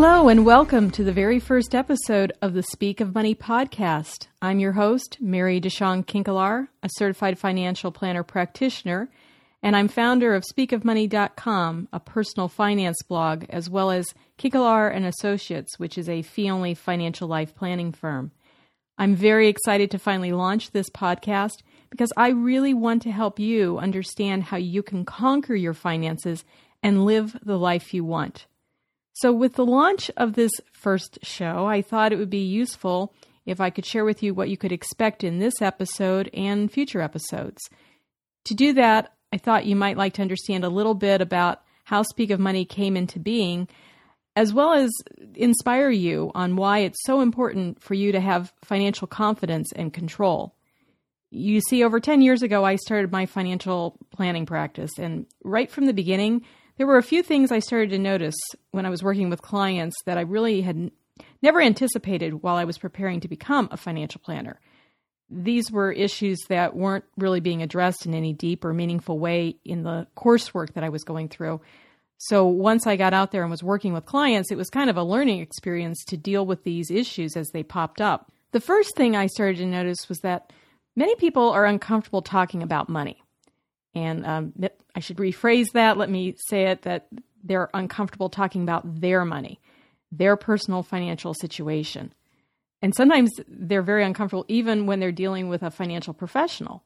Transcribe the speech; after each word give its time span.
Hello, 0.00 0.28
and 0.28 0.46
welcome 0.46 0.92
to 0.92 1.02
the 1.02 1.12
very 1.12 1.40
first 1.40 1.74
episode 1.74 2.32
of 2.40 2.54
the 2.54 2.62
Speak 2.62 3.00
of 3.00 3.16
Money 3.16 3.34
podcast. 3.34 4.28
I'm 4.40 4.60
your 4.60 4.74
host, 4.74 5.18
Mary 5.20 5.60
Deshawn 5.60 6.06
Kinkelar, 6.06 6.68
a 6.84 6.88
certified 6.92 7.36
financial 7.36 7.90
planner 7.90 8.22
practitioner, 8.22 9.10
and 9.60 9.74
I'm 9.74 9.88
founder 9.88 10.36
of 10.36 10.44
speakofmoney.com, 10.44 11.88
a 11.92 11.98
personal 11.98 12.46
finance 12.46 13.02
blog, 13.08 13.46
as 13.50 13.68
well 13.68 13.90
as 13.90 14.06
Kinkelar 14.38 14.94
and 14.94 15.04
Associates, 15.04 15.80
which 15.80 15.98
is 15.98 16.08
a 16.08 16.22
fee-only 16.22 16.74
financial 16.74 17.26
life 17.26 17.56
planning 17.56 17.90
firm. 17.90 18.30
I'm 18.98 19.16
very 19.16 19.48
excited 19.48 19.90
to 19.90 19.98
finally 19.98 20.30
launch 20.30 20.70
this 20.70 20.90
podcast 20.90 21.64
because 21.90 22.12
I 22.16 22.28
really 22.28 22.72
want 22.72 23.02
to 23.02 23.10
help 23.10 23.40
you 23.40 23.78
understand 23.78 24.44
how 24.44 24.58
you 24.58 24.84
can 24.84 25.04
conquer 25.04 25.56
your 25.56 25.74
finances 25.74 26.44
and 26.84 27.04
live 27.04 27.36
the 27.42 27.58
life 27.58 27.92
you 27.92 28.04
want. 28.04 28.46
So, 29.20 29.32
with 29.32 29.54
the 29.54 29.66
launch 29.66 30.12
of 30.16 30.34
this 30.34 30.52
first 30.72 31.18
show, 31.22 31.66
I 31.66 31.82
thought 31.82 32.12
it 32.12 32.18
would 32.18 32.30
be 32.30 32.38
useful 32.38 33.12
if 33.46 33.60
I 33.60 33.68
could 33.68 33.84
share 33.84 34.04
with 34.04 34.22
you 34.22 34.32
what 34.32 34.48
you 34.48 34.56
could 34.56 34.70
expect 34.70 35.24
in 35.24 35.40
this 35.40 35.60
episode 35.60 36.30
and 36.32 36.70
future 36.70 37.00
episodes. 37.00 37.60
To 38.44 38.54
do 38.54 38.72
that, 38.74 39.14
I 39.32 39.38
thought 39.38 39.66
you 39.66 39.74
might 39.74 39.96
like 39.96 40.12
to 40.14 40.22
understand 40.22 40.62
a 40.62 40.68
little 40.68 40.94
bit 40.94 41.20
about 41.20 41.62
how 41.82 42.02
Speak 42.02 42.30
of 42.30 42.38
Money 42.38 42.64
came 42.64 42.96
into 42.96 43.18
being, 43.18 43.66
as 44.36 44.54
well 44.54 44.72
as 44.72 44.90
inspire 45.34 45.90
you 45.90 46.30
on 46.36 46.54
why 46.54 46.78
it's 46.78 47.02
so 47.04 47.20
important 47.20 47.82
for 47.82 47.94
you 47.94 48.12
to 48.12 48.20
have 48.20 48.52
financial 48.62 49.08
confidence 49.08 49.72
and 49.72 49.92
control. 49.92 50.54
You 51.32 51.60
see, 51.60 51.82
over 51.82 51.98
10 51.98 52.22
years 52.22 52.42
ago, 52.42 52.64
I 52.64 52.76
started 52.76 53.10
my 53.10 53.26
financial 53.26 53.98
planning 54.12 54.46
practice, 54.46 54.92
and 54.96 55.26
right 55.42 55.68
from 55.68 55.86
the 55.86 55.92
beginning, 55.92 56.44
there 56.78 56.86
were 56.86 56.96
a 56.96 57.02
few 57.02 57.22
things 57.22 57.52
I 57.52 57.58
started 57.58 57.90
to 57.90 57.98
notice 57.98 58.36
when 58.70 58.86
I 58.86 58.90
was 58.90 59.02
working 59.02 59.28
with 59.28 59.42
clients 59.42 59.96
that 60.06 60.16
I 60.16 60.22
really 60.22 60.62
had 60.62 60.90
never 61.42 61.60
anticipated 61.60 62.42
while 62.42 62.56
I 62.56 62.64
was 62.64 62.78
preparing 62.78 63.20
to 63.20 63.28
become 63.28 63.68
a 63.70 63.76
financial 63.76 64.20
planner. 64.24 64.60
These 65.28 65.70
were 65.70 65.92
issues 65.92 66.38
that 66.48 66.74
weren't 66.74 67.04
really 67.18 67.40
being 67.40 67.62
addressed 67.62 68.06
in 68.06 68.14
any 68.14 68.32
deep 68.32 68.64
or 68.64 68.72
meaningful 68.72 69.18
way 69.18 69.56
in 69.64 69.82
the 69.82 70.06
coursework 70.16 70.72
that 70.74 70.84
I 70.84 70.88
was 70.88 71.04
going 71.04 71.28
through. 71.28 71.60
So 72.18 72.46
once 72.46 72.86
I 72.86 72.96
got 72.96 73.12
out 73.12 73.32
there 73.32 73.42
and 73.42 73.50
was 73.50 73.62
working 73.62 73.92
with 73.92 74.06
clients, 74.06 74.50
it 74.50 74.56
was 74.56 74.70
kind 74.70 74.88
of 74.88 74.96
a 74.96 75.02
learning 75.02 75.40
experience 75.40 76.04
to 76.06 76.16
deal 76.16 76.46
with 76.46 76.64
these 76.64 76.90
issues 76.90 77.36
as 77.36 77.48
they 77.50 77.62
popped 77.62 78.00
up. 78.00 78.32
The 78.52 78.60
first 78.60 78.96
thing 78.96 79.14
I 79.14 79.26
started 79.26 79.58
to 79.58 79.66
notice 79.66 80.08
was 80.08 80.18
that 80.20 80.52
many 80.96 81.14
people 81.16 81.50
are 81.50 81.66
uncomfortable 81.66 82.22
talking 82.22 82.62
about 82.62 82.88
money. 82.88 83.22
And 83.94 84.26
um, 84.26 84.52
I 84.94 85.00
should 85.00 85.16
rephrase 85.16 85.72
that. 85.74 85.96
Let 85.96 86.10
me 86.10 86.36
say 86.48 86.64
it 86.64 86.82
that 86.82 87.08
they're 87.42 87.70
uncomfortable 87.74 88.28
talking 88.28 88.62
about 88.62 89.00
their 89.00 89.24
money, 89.24 89.60
their 90.12 90.36
personal 90.36 90.82
financial 90.82 91.34
situation. 91.34 92.12
And 92.82 92.94
sometimes 92.94 93.30
they're 93.48 93.82
very 93.82 94.04
uncomfortable 94.04 94.44
even 94.48 94.86
when 94.86 95.00
they're 95.00 95.12
dealing 95.12 95.48
with 95.48 95.62
a 95.62 95.70
financial 95.70 96.14
professional. 96.14 96.84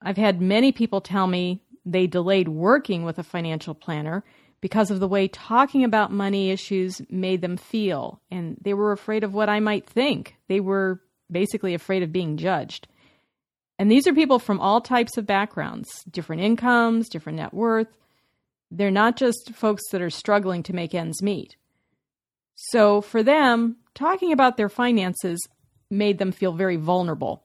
I've 0.00 0.16
had 0.16 0.40
many 0.40 0.70
people 0.70 1.00
tell 1.00 1.26
me 1.26 1.62
they 1.84 2.06
delayed 2.06 2.48
working 2.48 3.04
with 3.04 3.18
a 3.18 3.24
financial 3.24 3.74
planner 3.74 4.24
because 4.60 4.90
of 4.90 5.00
the 5.00 5.08
way 5.08 5.28
talking 5.28 5.84
about 5.84 6.12
money 6.12 6.50
issues 6.50 7.02
made 7.10 7.42
them 7.42 7.56
feel. 7.56 8.20
And 8.30 8.56
they 8.62 8.74
were 8.74 8.92
afraid 8.92 9.24
of 9.24 9.34
what 9.34 9.48
I 9.48 9.60
might 9.60 9.86
think. 9.86 10.36
They 10.48 10.60
were 10.60 11.02
basically 11.30 11.74
afraid 11.74 12.02
of 12.02 12.12
being 12.12 12.36
judged. 12.36 12.86
And 13.78 13.90
these 13.90 14.06
are 14.06 14.14
people 14.14 14.38
from 14.38 14.60
all 14.60 14.80
types 14.80 15.16
of 15.16 15.26
backgrounds, 15.26 16.04
different 16.04 16.42
incomes, 16.42 17.08
different 17.08 17.38
net 17.38 17.52
worth. 17.52 17.88
They're 18.70 18.90
not 18.90 19.16
just 19.16 19.52
folks 19.54 19.82
that 19.90 20.02
are 20.02 20.10
struggling 20.10 20.62
to 20.64 20.74
make 20.74 20.94
ends 20.94 21.22
meet. 21.22 21.56
So 22.54 23.00
for 23.00 23.22
them, 23.22 23.76
talking 23.94 24.32
about 24.32 24.56
their 24.56 24.68
finances 24.68 25.40
made 25.90 26.18
them 26.18 26.32
feel 26.32 26.52
very 26.52 26.76
vulnerable. 26.76 27.44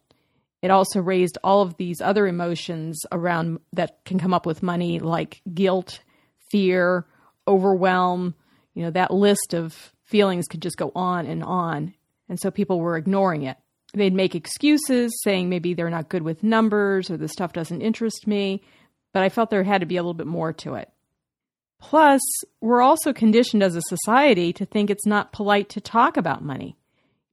It 0.62 0.72
also 0.72 1.02
raised 1.02 1.38
all 1.44 1.62
of 1.62 1.78
these 1.78 2.02
other 2.02 2.28
emotions 2.28 3.00
around 3.12 3.60
that 3.74 4.04
can 4.06 4.20
come 4.20 4.34
up 4.34 4.46
with 4.46 4.62
money 4.62 5.00
like 5.00 5.42
guilt, 5.54 6.02
fear, 6.52 7.06
overwhelm, 7.48 8.36
you 8.74 8.84
know, 8.84 8.92
that 8.92 9.14
list 9.14 9.54
of 9.54 9.94
feelings 10.04 10.48
could 10.48 10.62
just 10.62 10.78
go 10.78 10.92
on 10.96 11.26
and 11.26 11.44
on. 11.44 11.94
And 12.28 12.40
so 12.40 12.52
people 12.52 12.80
were 12.80 12.98
ignoring 12.98 13.44
it 13.44 13.58
they'd 13.94 14.14
make 14.14 14.36
excuses 14.36 15.12
saying 15.24 15.50
maybe 15.50 15.74
they're 15.74 15.90
not 15.90 16.10
good 16.10 16.24
with 16.24 16.44
numbers 16.44 17.10
or 17.10 17.18
the 17.18 17.28
stuff 17.28 17.54
doesn't 17.54 17.82
interest 17.82 18.28
me, 18.28 18.62
but 19.14 19.24
I 19.24 19.30
felt 19.30 19.50
there 19.50 19.64
had 19.64 19.82
to 19.82 19.88
be 19.88 19.98
a 19.98 20.02
little 20.02 20.14
bit 20.14 20.28
more 20.28 20.54
to 20.54 20.76
it. 20.76 20.90
Plus, 21.82 22.22
we're 22.60 22.82
also 22.82 23.14
conditioned 23.14 23.64
as 23.64 23.76
a 23.76 23.82
society 23.84 24.52
to 24.54 24.66
think 24.66 24.90
it's 24.90 25.06
not 25.06 25.32
polite 25.32 25.70
to 25.70 25.82
talk 25.82 26.18
about 26.18 26.44
money. 26.44 26.78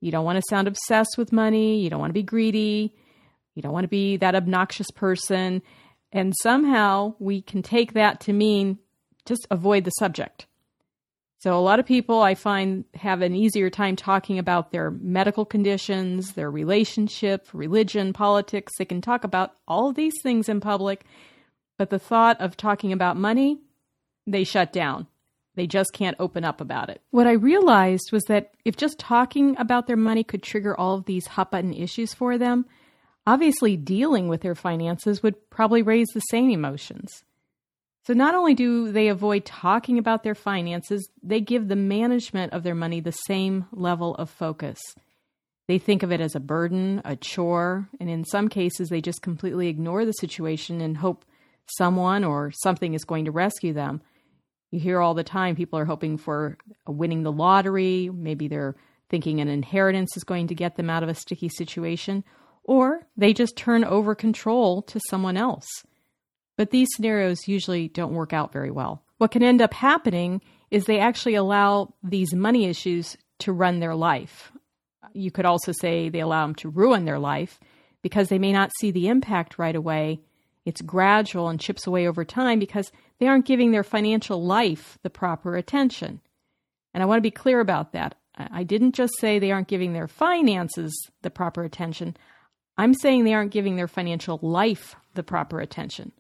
You 0.01 0.13
don't 0.13 0.25
want 0.25 0.37
to 0.37 0.43
sound 0.49 0.69
obsessed 0.69 1.17
with 1.19 1.33
money, 1.33 1.81
you 1.81 1.91
don't 1.91 2.01
want 2.01 2.11
to 2.11 2.15
be 2.15 2.23
greedy, 2.23 2.95
you 3.55 3.63
don't 3.63 3.73
want 3.73 3.85
to 3.85 3.89
be 3.89 4.17
that 4.19 4.35
obnoxious 4.35 4.91
person, 4.93 5.63
and 6.13 6.33
somehow 6.43 7.15
we 7.19 7.43
can 7.43 7.63
take 7.63 7.95
that 7.95 8.21
to 8.21 8.33
mean 8.33 8.79
just 9.25 9.47
avoid 9.51 9.85
the 9.85 9.91
subject. 9.91 10.47
So, 11.47 11.57
a 11.57 11.61
lot 11.63 11.79
of 11.79 11.87
people 11.87 12.23
I 12.23 12.35
find 12.35 12.85
have 12.95 13.23
an 13.23 13.33
easier 13.33 13.71
time 13.71 13.95
talking 13.95 14.37
about 14.37 14.73
their 14.73 14.91
medical 14.91 15.45
conditions, 15.45 16.33
their 16.33 16.51
relationship, 16.51 17.47
religion, 17.53 18.13
politics. 18.13 18.73
They 18.77 18.85
can 18.85 19.01
talk 19.01 19.23
about 19.23 19.53
all 19.69 19.93
these 19.93 20.15
things 20.25 20.49
in 20.49 20.59
public, 20.59 21.05
but 21.79 21.91
the 21.91 22.01
thought 22.01 22.41
of 22.41 22.57
talking 22.57 22.93
about 22.93 23.17
money, 23.17 23.61
they 24.27 24.43
shut 24.43 24.73
down. 24.73 25.07
They 25.55 25.69
just 25.69 25.93
can't 25.93 26.17
open 26.19 26.43
up 26.45 26.61
about 26.61 26.91
it. 26.91 27.01
What 27.13 27.29
I 27.29 27.35
realized 27.35 28.11
was 28.11 28.25
that 28.25 28.51
if 28.65 28.77
just 28.77 28.99
talking 28.99 29.57
about 29.57 29.87
their 29.87 29.97
money 29.97 30.25
could 30.25 30.43
trigger 30.43 30.77
all 30.77 30.97
of 30.97 31.05
these 31.05 31.29
hot 31.29 31.53
button 31.53 31.73
issues 31.73 32.13
for 32.13 32.39
them, 32.39 32.67
obviously 33.25 33.77
dealing 33.77 34.27
with 34.27 34.41
their 34.41 34.57
finances 34.57 35.23
would 35.23 35.49
probably 35.49 35.83
raise 35.83 36.09
the 36.09 36.19
same 36.23 36.51
emotions. 36.51 37.23
So 38.07 38.13
not 38.13 38.37
only 38.37 38.55
do 38.55 38.93
they 38.93 39.09
avoid 39.09 39.45
talking 39.45 39.99
about 39.99 40.23
their 40.23 40.37
finances, 40.37 41.09
they 41.25 41.41
give 41.41 41.67
the 41.67 41.75
management 41.75 42.53
of 42.53 42.63
their 42.63 42.77
money 42.77 43.01
the 43.01 43.11
same 43.11 43.67
level 43.73 44.15
of 44.15 44.31
focus. 44.31 44.79
They 45.67 45.79
think 45.79 46.05
of 46.05 46.13
it 46.13 46.21
as 46.21 46.37
a 46.37 46.41
burden, 46.41 47.03
a 47.05 47.17
chore, 47.17 47.89
and 47.99 48.09
in 48.09 48.25
some 48.25 48.49
cases, 48.49 48.91
they 48.91 49.01
just 49.01 49.23
completely 49.23 49.67
ignore 49.67 50.05
the 50.05 50.13
situation 50.13 50.81
and 50.81 50.97
hope 50.97 51.25
someone 51.67 52.23
or 52.23 52.53
something 52.53 52.95
is 52.95 53.05
going 53.05 53.25
to 53.25 53.33
rescue 53.33 53.73
them. 53.73 54.01
You 54.71 54.79
hear 54.79 55.01
all 55.01 55.15
the 55.15 55.25
time 55.25 55.57
people 55.57 55.81
are 55.81 55.85
hoping 55.85 56.17
for 56.17 56.59
winning 56.87 57.25
the 57.25 57.33
lottery. 57.33 58.09
Maybe 58.15 58.47
they're 58.47 58.77
thinking 59.09 59.41
an 59.41 59.49
inheritance 59.49 60.17
is 60.17 60.23
going 60.23 60.47
to 60.47 60.55
get 60.55 60.77
them 60.77 60.91
out 60.91 61.03
of 61.03 61.09
a 61.09 61.15
sticky 61.17 61.49
situation, 61.49 62.23
or 62.63 63.09
they 63.17 63.33
just 63.33 63.57
turn 63.57 63.83
over 63.83 64.15
control 64.15 64.83
to 64.83 65.01
someone 65.09 65.37
else. 65.37 65.67
But 66.57 66.71
these 66.71 66.89
scenarios 66.95 67.49
usually 67.49 67.89
don't 67.89 68.15
work 68.15 68.33
out 68.33 68.53
very 68.53 68.71
well. 68.71 69.03
What 69.19 69.31
can 69.31 69.43
end 69.43 69.63
up 69.63 69.75
happening 69.75 70.41
is 70.71 70.85
they 70.85 70.99
actually 70.99 71.35
allow 71.35 71.95
these 72.03 72.35
money 72.35 72.67
issues 72.67 73.17
to 73.41 73.53
run 73.53 73.81
their 73.81 73.95
life. 73.95 74.53
You 75.13 75.31
could 75.31 75.47
also 75.47 75.73
say 75.73 76.09
they 76.09 76.21
allow 76.21 76.47
them 76.47 76.55
to 76.57 76.69
ruin 76.69 77.05
their 77.05 77.19
life 77.19 77.61
because 78.03 78.29
they 78.29 78.39
may 78.39 78.53
not 78.53 78.73
see 78.79 78.91
the 78.91 79.09
impact 79.09 79.59
right 79.59 79.77
away. 79.77 80.21
It's 80.65 80.83
gradual 80.83 81.49
and 81.49 81.61
chips 81.61 81.87
away 81.87 82.07
over 82.07 82.25
time 82.25 82.59
because 82.59 82.91
they 83.19 83.27
aren't 83.27 83.47
giving 83.47 83.71
their 83.71 83.85
financial 83.85 84.45
life 84.45 84.99
the 85.03 85.11
proper 85.11 85.57
attention. 85.57 86.21
And 86.93 87.03
I 87.03 87.07
want 87.07 87.19
to 87.19 87.23
be 87.23 87.31
clear 87.31 87.61
about 87.61 87.93
that. 87.93 88.17
I 88.37 88.65
didn't 88.65 88.95
just 88.95 89.15
say 89.19 89.39
they 89.39 89.53
aren't 89.53 89.69
giving 89.69 89.93
their 89.93 90.09
finances 90.09 90.95
the 91.23 91.31
proper 91.31 91.65
attention. 91.65 92.17
I'm 92.77 92.93
saying 92.93 93.25
they 93.25 93.33
aren't 93.33 93.53
giving 93.53 93.77
their 93.77 93.89
financial 93.89 94.39
life 94.43 94.95
the 95.15 95.23
proper 95.23 95.61
attention. 95.61 96.13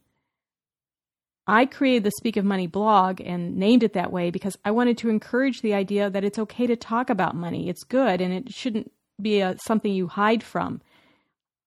I 1.46 1.66
created 1.66 2.02
the 2.02 2.10
Speak 2.18 2.36
of 2.36 2.44
Money 2.44 2.66
blog 2.66 3.20
and 3.20 3.56
named 3.56 3.84
it 3.84 3.92
that 3.92 4.10
way 4.10 4.30
because 4.30 4.58
I 4.64 4.72
wanted 4.72 4.98
to 4.98 5.08
encourage 5.08 5.62
the 5.62 5.74
idea 5.74 6.10
that 6.10 6.24
it's 6.24 6.38
okay 6.40 6.66
to 6.66 6.76
talk 6.76 7.08
about 7.08 7.36
money. 7.36 7.68
It's 7.68 7.84
good 7.84 8.20
and 8.20 8.32
it 8.32 8.52
shouldn't 8.52 8.90
be 9.20 9.40
a, 9.40 9.56
something 9.58 9.92
you 9.92 10.08
hide 10.08 10.42
from. 10.42 10.80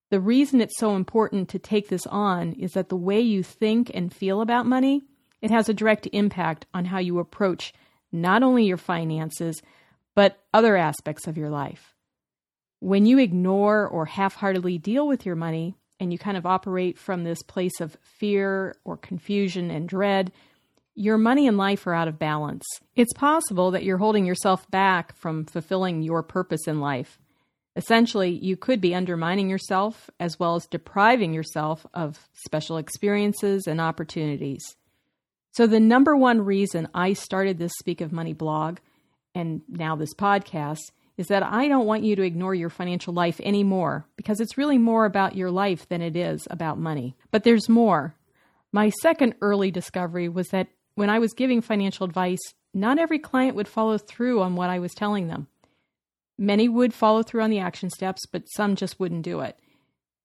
The 0.10 0.20
reason 0.20 0.60
it's 0.60 0.78
so 0.78 0.96
important 0.96 1.50
to 1.50 1.60
take 1.60 1.88
this 1.88 2.06
on 2.08 2.54
is 2.54 2.74
that 2.74 2.90
the 2.90 2.98
way 2.98 3.22
you 3.22 3.42
think 3.44 3.92
and 3.94 4.14
feel 4.14 4.42
about 4.42 4.66
money, 4.66 5.04
it 5.42 5.52
has 5.52 5.70
a 5.70 5.74
direct 5.74 6.08
impact 6.12 6.66
on 6.74 6.86
how 6.86 6.98
you 6.98 7.20
approach 7.20 7.74
not 8.12 8.44
only 8.44 8.66
your 8.66 8.78
finances, 8.78 9.62
but 10.16 10.40
other 10.54 10.76
aspects 10.76 11.28
of 11.28 11.38
your 11.38 11.50
life. 11.50 11.94
When 12.80 13.06
you 13.06 13.20
ignore 13.20 13.88
or 13.88 14.06
half 14.06 14.36
heartedly 14.36 14.78
deal 14.78 15.08
with 15.08 15.26
your 15.26 15.36
money, 15.36 15.76
and 16.00 16.12
you 16.12 16.20
kind 16.20 16.38
of 16.38 16.46
operate 16.46 16.98
from 16.98 17.24
this 17.24 17.42
place 17.44 17.80
of 17.82 17.98
fear 18.02 18.76
or 18.86 18.98
confusion 18.98 19.70
and 19.70 19.88
dread, 19.88 20.32
your 20.96 21.18
money 21.18 21.48
and 21.48 21.58
life 21.58 21.88
are 21.88 21.94
out 21.94 22.08
of 22.08 22.20
balance. 22.20 22.66
It's 22.96 23.14
possible 23.14 23.72
that 23.72 23.84
you're 23.84 23.98
holding 23.98 24.26
yourself 24.26 24.70
back 24.70 25.16
from 25.16 25.46
fulfilling 25.46 26.02
your 26.02 26.24
purpose 26.24 26.68
in 26.68 26.82
life. 26.82 27.20
Essentially, 27.76 28.32
you 28.32 28.58
could 28.58 28.82
be 28.82 28.96
undermining 28.96 29.50
yourself 29.50 30.10
as 30.20 30.40
well 30.40 30.56
as 30.56 30.66
depriving 30.66 31.34
yourself 31.34 31.86
of 31.94 32.28
special 32.34 32.78
experiences 32.78 33.68
and 33.68 33.80
opportunities. 33.80 34.76
So, 35.52 35.68
the 35.68 35.80
number 35.80 36.16
one 36.16 36.42
reason 36.42 36.90
I 36.94 37.14
started 37.14 37.58
this 37.58 37.72
Speak 37.80 38.02
of 38.02 38.12
Money 38.12 38.34
blog 38.34 38.80
and 39.34 39.62
now 39.70 39.96
this 39.96 40.14
podcast, 40.14 40.92
is 41.20 41.28
that 41.28 41.44
I 41.44 41.68
don't 41.68 41.86
want 41.86 42.06
you 42.06 42.16
to 42.16 42.24
ignore 42.24 42.56
your 42.56 42.70
financial 42.70 43.14
life 43.14 43.42
anymore 43.42 44.06
because 44.16 44.40
it's 44.40 44.58
really 44.58 44.78
more 44.78 45.04
about 45.04 45.36
your 45.36 45.52
life 45.52 45.86
than 45.90 46.02
it 46.02 46.16
is 46.16 46.48
about 46.50 46.80
money. 46.80 47.18
But 47.30 47.44
there's 47.44 47.68
more. 47.68 48.16
My 48.72 48.90
second 49.02 49.36
early 49.42 49.70
discovery 49.70 50.30
was 50.30 50.48
that 50.48 50.70
when 50.96 51.10
I 51.10 51.20
was 51.20 51.34
giving 51.34 51.60
financial 51.60 52.06
advice, 52.06 52.40
not 52.74 53.00
every 53.00 53.20
client 53.20 53.58
would 53.58 53.68
follow 53.68 53.98
through 53.98 54.42
on 54.42 54.56
what 54.56 54.70
I 54.70 54.80
was 54.80 54.94
telling 54.94 55.28
them. 55.28 55.48
Many 56.38 56.70
would 56.70 56.94
follow 56.94 57.22
through 57.22 57.42
on 57.42 57.50
the 57.50 57.60
action 57.60 57.90
steps, 57.90 58.26
but 58.32 58.50
some 58.56 58.78
just 58.78 58.98
wouldn't 58.98 59.24
do 59.24 59.42
it. 59.42 59.60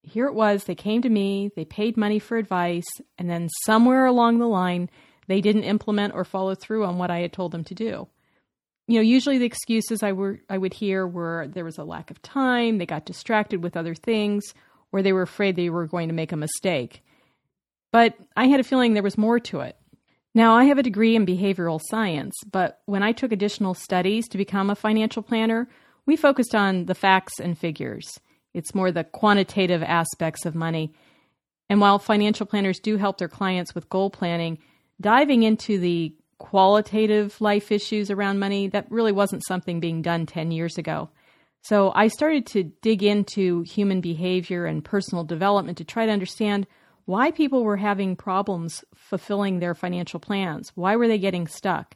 Here 0.04 0.26
it 0.26 0.34
was, 0.34 0.62
they 0.62 0.76
came 0.76 1.02
to 1.02 1.08
me, 1.08 1.50
they 1.56 1.64
paid 1.64 1.96
money 1.96 2.20
for 2.20 2.36
advice, 2.36 2.86
and 3.18 3.28
then 3.28 3.48
somewhere 3.64 4.06
along 4.06 4.38
the 4.38 4.46
line, 4.46 4.88
they 5.26 5.40
didn't 5.40 5.64
implement 5.64 6.14
or 6.14 6.24
follow 6.24 6.54
through 6.54 6.84
on 6.84 6.98
what 6.98 7.10
I 7.10 7.18
had 7.18 7.32
told 7.32 7.50
them 7.50 7.64
to 7.64 7.74
do 7.74 8.06
you 8.86 8.96
know, 8.96 9.02
usually 9.02 9.38
the 9.38 9.46
excuses 9.46 10.02
I 10.02 10.12
were 10.12 10.40
I 10.48 10.58
would 10.58 10.74
hear 10.74 11.06
were 11.06 11.48
there 11.48 11.64
was 11.64 11.78
a 11.78 11.84
lack 11.84 12.10
of 12.10 12.20
time, 12.22 12.78
they 12.78 12.86
got 12.86 13.06
distracted 13.06 13.62
with 13.62 13.76
other 13.76 13.94
things, 13.94 14.54
or 14.92 15.02
they 15.02 15.12
were 15.12 15.22
afraid 15.22 15.56
they 15.56 15.70
were 15.70 15.86
going 15.86 16.08
to 16.08 16.14
make 16.14 16.32
a 16.32 16.36
mistake. 16.36 17.02
But 17.92 18.14
I 18.36 18.46
had 18.46 18.60
a 18.60 18.64
feeling 18.64 18.94
there 18.94 19.02
was 19.02 19.18
more 19.18 19.40
to 19.40 19.60
it. 19.60 19.76
Now, 20.34 20.54
I 20.54 20.64
have 20.64 20.78
a 20.78 20.82
degree 20.82 21.14
in 21.14 21.24
behavioral 21.24 21.80
science, 21.80 22.34
but 22.50 22.80
when 22.86 23.04
I 23.04 23.12
took 23.12 23.30
additional 23.30 23.74
studies 23.74 24.26
to 24.28 24.38
become 24.38 24.68
a 24.68 24.74
financial 24.74 25.22
planner, 25.22 25.68
we 26.06 26.16
focused 26.16 26.56
on 26.56 26.86
the 26.86 26.94
facts 26.94 27.38
and 27.38 27.56
figures. 27.56 28.18
It's 28.52 28.74
more 28.74 28.90
the 28.90 29.04
quantitative 29.04 29.82
aspects 29.82 30.44
of 30.44 30.54
money. 30.54 30.92
And 31.70 31.80
while 31.80 31.98
financial 31.98 32.46
planners 32.46 32.80
do 32.80 32.96
help 32.96 33.18
their 33.18 33.28
clients 33.28 33.74
with 33.74 33.88
goal 33.88 34.10
planning, 34.10 34.58
diving 35.00 35.44
into 35.44 35.78
the 35.78 36.14
qualitative 36.38 37.40
life 37.40 37.72
issues 37.72 38.10
around 38.10 38.38
money, 38.38 38.68
that 38.68 38.90
really 38.90 39.12
wasn't 39.12 39.46
something 39.46 39.80
being 39.80 40.02
done 40.02 40.26
10 40.26 40.50
years 40.50 40.78
ago. 40.78 41.10
So 41.62 41.92
I 41.94 42.08
started 42.08 42.46
to 42.48 42.64
dig 42.64 43.02
into 43.02 43.62
human 43.62 44.00
behavior 44.00 44.66
and 44.66 44.84
personal 44.84 45.24
development 45.24 45.78
to 45.78 45.84
try 45.84 46.04
to 46.04 46.12
understand 46.12 46.66
why 47.06 47.30
people 47.30 47.64
were 47.64 47.76
having 47.76 48.16
problems 48.16 48.84
fulfilling 48.94 49.58
their 49.58 49.74
financial 49.74 50.20
plans. 50.20 50.72
Why 50.74 50.96
were 50.96 51.08
they 51.08 51.18
getting 51.18 51.46
stuck? 51.46 51.94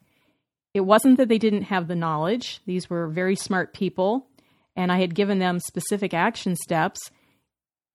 It 0.75 0.81
wasn't 0.81 1.17
that 1.19 1.29
they 1.29 1.38
didn't 1.38 1.62
have 1.62 1.88
the 1.88 1.96
knowledge, 1.96 2.61
these 2.67 2.88
were 2.90 3.08
very 3.08 3.37
smart 3.37 3.73
people, 3.73 4.29
and 4.76 4.93
I 4.93 5.00
had 5.00 5.14
given 5.14 5.38
them 5.38 5.61
specific 5.61 6.14
action 6.14 6.56
steps. 6.56 7.11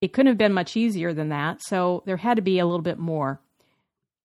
It 0.00 0.12
couldn't 0.12 0.28
have 0.28 0.38
been 0.38 0.52
much 0.52 0.76
easier 0.76 1.14
than 1.14 1.28
that, 1.30 1.62
so 1.62 2.02
there 2.04 2.18
had 2.18 2.36
to 2.36 2.42
be 2.42 2.58
a 2.58 2.66
little 2.66 2.82
bit 2.82 2.98
more. 2.98 3.40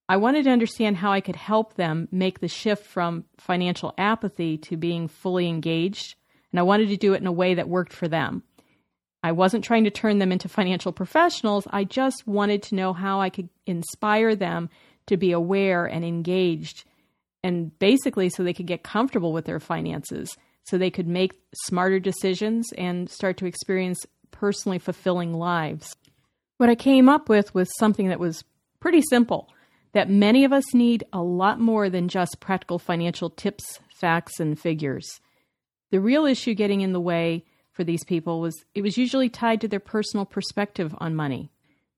I 0.10 0.18
wanted 0.18 0.46
to 0.46 0.50
understand 0.50 0.98
how 0.98 1.12
I 1.12 1.22
could 1.22 1.36
help 1.36 1.76
them 1.76 2.08
make 2.12 2.40
the 2.40 2.48
shift 2.48 2.84
from 2.88 3.26
financial 3.38 3.94
apathy 3.96 4.58
to 4.58 4.76
being 4.76 5.08
fully 5.08 5.48
engaged, 5.48 6.16
and 6.52 6.60
I 6.60 6.64
wanted 6.64 6.90
to 6.90 6.98
do 6.98 7.14
it 7.14 7.22
in 7.22 7.28
a 7.28 7.32
way 7.32 7.54
that 7.54 7.70
worked 7.70 7.94
for 7.94 8.08
them. 8.08 8.42
I 9.22 9.34
wasn't 9.34 9.64
trying 9.64 9.84
to 9.84 9.92
turn 9.92 10.18
them 10.18 10.32
into 10.32 10.50
financial 10.50 10.92
professionals. 10.92 11.68
I 11.70 11.84
just 11.84 12.26
wanted 12.26 12.64
to 12.64 12.76
know 12.76 12.92
how 12.92 13.22
I 13.22 13.30
could 13.30 13.50
inspire 13.68 14.36
them 14.36 14.72
to 15.06 15.16
be 15.16 15.32
aware 15.32 15.86
and 15.86 16.04
engaged, 16.04 16.86
and 17.44 17.78
basically 17.78 18.30
so 18.30 18.44
they 18.44 18.54
could 18.54 18.66
get 18.66 18.82
comfortable 18.82 19.32
with 19.32 19.46
their 19.46 19.60
finances, 19.60 20.36
so 20.64 20.80
they 20.80 20.90
could 20.90 21.08
make 21.08 21.40
smarter 21.66 22.00
decisions 22.00 22.74
and 22.80 23.12
start 23.12 23.38
to 23.38 23.46
experience 23.46 24.00
personally 24.32 24.80
fulfilling 24.80 25.36
lives. 25.36 25.96
What 26.58 26.70
I 26.70 26.76
came 26.76 27.08
up 27.08 27.30
with 27.30 27.54
was 27.54 27.70
something 27.78 28.08
that 28.08 28.20
was 28.20 28.44
pretty 28.80 29.04
simple 29.08 29.52
that 29.94 30.10
many 30.10 30.44
of 30.44 30.54
us 30.54 30.74
need 30.74 31.04
a 31.12 31.22
lot 31.22 31.60
more 31.60 31.90
than 31.90 32.08
just 32.08 32.40
practical 32.40 32.80
financial 32.80 33.30
tips, 33.30 33.80
facts, 33.94 34.40
and 34.40 34.60
figures. 34.60 35.20
The 35.92 36.00
real 36.00 36.26
issue 36.26 36.54
getting 36.54 36.82
in 36.82 36.94
the 36.94 37.00
way 37.00 37.44
for 37.72 37.84
these 37.84 38.04
people 38.04 38.42
was 38.42 38.66
it 38.76 38.82
was 38.82 38.98
usually 38.98 39.30
tied 39.30 39.62
to 39.62 39.68
their 39.68 39.80
personal 39.80 40.26
perspective 40.26 40.94
on 41.00 41.16
money, 41.16 41.50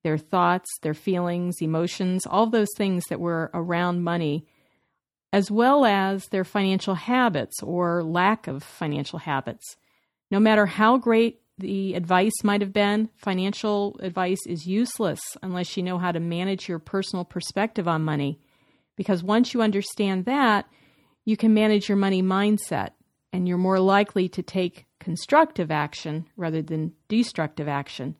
their 0.03 0.17
thoughts, 0.17 0.69
their 0.81 0.93
feelings, 0.93 1.55
emotions, 1.61 2.25
all 2.25 2.47
those 2.47 2.69
things 2.77 3.03
that 3.09 3.19
were 3.19 3.51
around 3.53 4.03
money, 4.03 4.45
as 5.33 5.51
well 5.51 5.85
as 5.85 6.27
their 6.27 6.43
financial 6.43 6.95
habits 6.95 7.61
or 7.61 8.03
lack 8.03 8.47
of 8.47 8.63
financial 8.63 9.19
habits. 9.19 9.75
No 10.29 10.39
matter 10.39 10.65
how 10.65 10.97
great 10.97 11.41
the 11.61 11.93
advice 11.93 12.43
might 12.43 12.61
have 12.61 12.73
been 12.73 13.09
financial 13.15 13.97
advice 14.01 14.39
is 14.47 14.67
useless 14.67 15.21
unless 15.41 15.77
you 15.77 15.83
know 15.83 15.97
how 15.97 16.11
to 16.11 16.19
manage 16.19 16.67
your 16.67 16.79
personal 16.79 17.23
perspective 17.23 17.87
on 17.87 18.03
money. 18.03 18.39
Because 18.95 19.23
once 19.23 19.53
you 19.53 19.61
understand 19.61 20.25
that, 20.25 20.67
you 21.23 21.37
can 21.37 21.53
manage 21.53 21.87
your 21.87 21.97
money 21.97 22.21
mindset 22.21 22.89
and 23.31 23.47
you're 23.47 23.57
more 23.57 23.79
likely 23.79 24.27
to 24.29 24.43
take 24.43 24.85
constructive 24.99 25.71
action 25.71 26.27
rather 26.35 26.61
than 26.61 26.93
destructive 27.07 27.67
action. 27.67 28.17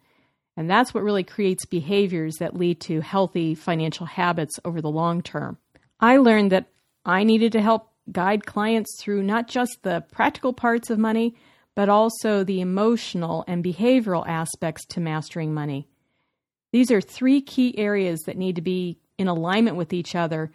And 0.55 0.69
that's 0.69 0.93
what 0.93 1.03
really 1.03 1.23
creates 1.23 1.65
behaviors 1.65 2.35
that 2.39 2.55
lead 2.55 2.79
to 2.81 3.01
healthy 3.01 3.55
financial 3.55 4.05
habits 4.05 4.59
over 4.65 4.81
the 4.81 4.89
long 4.89 5.21
term. 5.21 5.57
I 5.99 6.17
learned 6.17 6.51
that 6.51 6.67
I 7.05 7.23
needed 7.23 7.51
to 7.53 7.61
help 7.61 7.89
guide 8.11 8.45
clients 8.45 8.99
through 8.99 9.23
not 9.23 9.47
just 9.47 9.79
the 9.83 10.03
practical 10.11 10.53
parts 10.53 10.89
of 10.89 10.99
money, 10.99 11.35
but 11.75 11.89
also 11.89 12.43
the 12.43 12.61
emotional 12.61 13.43
and 13.47 13.63
behavioral 13.63 14.27
aspects 14.27 14.85
to 14.85 14.99
mastering 14.99 15.53
money. 15.53 15.87
These 16.71 16.91
are 16.91 17.01
three 17.01 17.41
key 17.41 17.77
areas 17.77 18.21
that 18.25 18.37
need 18.37 18.55
to 18.55 18.61
be 18.61 18.99
in 19.17 19.27
alignment 19.27 19.77
with 19.77 19.93
each 19.93 20.15
other, 20.15 20.51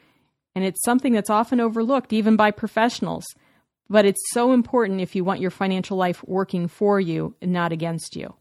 and 0.55 0.65
it's 0.65 0.83
something 0.85 1.13
that's 1.13 1.31
often 1.31 1.61
overlooked 1.61 2.13
even 2.13 2.37
by 2.37 2.51
professionals. 2.51 3.25
But 3.89 4.05
it's 4.05 4.21
so 4.33 4.53
important 4.53 5.01
if 5.01 5.15
you 5.15 5.23
want 5.23 5.41
your 5.41 5.51
financial 5.51 5.97
life 5.97 6.25
working 6.25 6.67
for 6.69 6.99
you 6.99 7.35
and 7.41 7.53
not 7.53 7.73
against 7.73 8.17
you. 8.17 8.35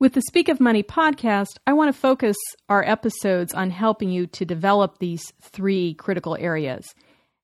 With 0.00 0.12
the 0.12 0.22
Speak 0.22 0.48
of 0.48 0.60
Money 0.60 0.82
podcast, 0.82 1.56
I 1.66 1.72
want 1.72 1.94
to 1.94 1.98
focus 1.98 2.36
our 2.68 2.84
episodes 2.84 3.54
on 3.54 3.70
helping 3.70 4.10
you 4.10 4.26
to 4.26 4.44
develop 4.44 4.98
these 4.98 5.22
three 5.40 5.94
critical 5.94 6.36
areas. 6.36 6.84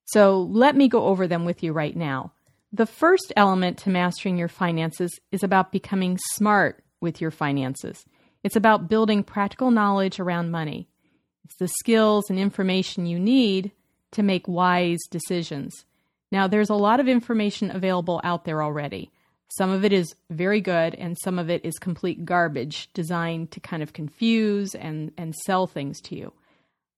So 0.05 0.43
let 0.43 0.77
me 0.77 0.89
go 0.89 1.05
over 1.05 1.27
them 1.27 1.45
with 1.45 1.63
you 1.63 1.73
right 1.73 1.97
now. 1.97 2.33
The 2.73 2.87
first 2.87 3.33
element 3.37 3.79
to 3.79 3.91
mastering 3.91 4.39
your 4.39 4.49
finances 4.49 5.19
is 5.33 5.43
about 5.43 5.73
becoming 5.73 6.19
smart 6.35 6.85
with 7.01 7.21
your 7.21 7.33
finances. 7.33 8.05
It's 8.45 8.55
about 8.55 8.89
building 8.89 9.25
practical 9.25 9.73
knowledge 9.73 10.21
around 10.21 10.53
money. 10.53 10.89
It's 11.45 11.57
the 11.57 11.67
skills 11.67 12.31
and 12.31 12.39
information 12.39 13.07
you 13.07 13.19
need 13.19 13.73
to 14.13 14.23
make 14.23 14.47
wise 14.47 15.01
decisions. 15.11 15.85
Now, 16.31 16.47
there's 16.47 16.71
a 16.71 16.75
lot 16.75 17.01
of 17.01 17.09
information 17.09 17.73
available 17.73 18.21
out 18.23 18.45
there 18.45 18.63
already. 18.63 19.11
Some 19.59 19.71
of 19.71 19.85
it 19.85 19.93
is 19.93 20.15
very 20.31 20.61
good, 20.61 20.95
and 20.95 21.19
some 21.25 21.41
of 21.41 21.51
it 21.51 21.65
is 21.65 21.77
complete 21.81 22.25
garbage 22.25 22.89
designed 22.95 23.51
to 23.51 23.59
kind 23.59 23.83
of 23.83 23.93
confuse 23.93 24.77
and, 24.77 25.11
and 25.19 25.35
sell 25.35 25.67
things 25.67 26.01
to 26.03 26.15
you. 26.15 26.33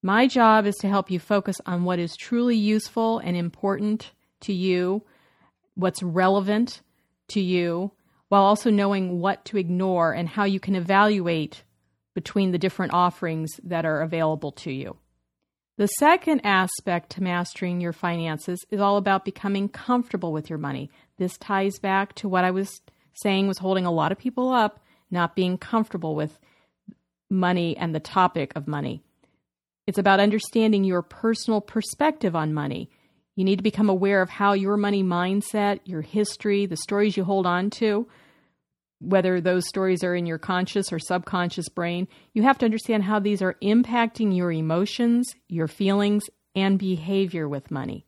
My 0.03 0.27
job 0.27 0.67
is 0.67 0.75
to 0.77 0.89
help 0.89 1.11
you 1.11 1.19
focus 1.19 1.57
on 1.65 1.85
what 1.85 1.99
is 1.99 2.15
truly 2.15 2.57
useful 2.57 3.21
and 3.21 3.39
important 3.39 4.11
to 4.41 4.53
you 4.53 5.03
what's 5.75 6.03
relevant 6.03 6.83
to 7.29 7.41
you, 7.41 7.93
while 8.29 8.43
also 8.43 8.71
knowing 8.71 9.21
what 9.21 9.45
to 9.47 9.59
ignore 9.59 10.13
and 10.13 10.29
how 10.29 10.45
you 10.45 10.61
can 10.61 10.75
evaluate 10.75 11.65
between 12.15 12.51
the 12.51 12.59
different 12.59 12.93
offerings 12.93 13.51
that 13.63 13.85
are 13.85 14.03
available 14.03 14.53
to 14.53 14.71
you. 14.71 14.97
The 15.79 15.87
second 15.87 16.43
aspect 16.45 17.11
to 17.11 17.23
mastering 17.23 17.81
your 17.81 17.93
finances 17.93 18.59
is 18.71 18.81
all 18.81 18.99
about 18.99 19.25
becoming 19.25 19.69
comfortable 19.69 20.33
with 20.33 20.51
your 20.51 20.59
money. 20.59 20.91
This 21.19 21.37
ties 21.39 21.79
back 21.79 22.15
to 22.17 22.29
what 22.29 22.45
I 22.45 22.51
was 22.51 22.81
saying 23.15 23.49
was 23.49 23.59
holding 23.59 23.87
a 23.87 23.91
lot 23.91 24.13
of 24.13 24.19
people 24.19 24.53
up, 24.53 24.81
not 25.11 25.35
being 25.35 25.59
comfortable 25.59 26.15
with 26.15 26.39
money 27.31 27.77
and 27.77 27.95
the 27.95 28.01
topic 28.01 28.53
of 28.55 28.69
money. 28.69 29.03
It's 29.87 29.99
about 29.99 30.21
understanding 30.21 30.85
your 30.85 31.03
personal 31.03 31.61
perspective 31.61 32.37
on 32.37 32.55
money 32.55 32.91
you 33.37 33.45
need 33.45 33.57
to 33.57 33.63
become 33.63 33.89
aware 33.89 34.23
of 34.23 34.31
how 34.31 34.53
your 34.53 34.77
money 34.77 35.03
mindset, 35.03 35.81
your 35.85 36.03
history, 36.03 36.67
the 36.67 36.77
stories 36.77 37.17
you 37.17 37.25
hold 37.25 37.47
on 37.47 37.71
to, 37.71 38.07
whether 39.01 39.41
those 39.41 39.67
stories 39.67 40.05
are 40.05 40.15
in 40.15 40.27
your 40.27 40.39
conscious 40.39 40.93
or 40.93 40.99
subconscious 40.99 41.69
brain, 41.69 42.07
you 42.35 42.43
have 42.43 42.59
to 42.59 42.65
understand 42.65 43.03
how 43.03 43.19
these 43.19 43.43
are 43.43 43.57
impacting 43.63 44.37
your 44.37 44.53
emotions, 44.53 45.35
your 45.49 45.67
feelings, 45.67 46.25
and 46.55 46.79
behavior 46.79 47.49
with 47.49 47.71
money. 47.71 48.07